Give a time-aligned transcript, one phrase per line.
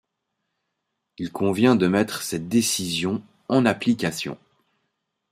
[1.19, 4.35] Il convient de mettre cette décision en application.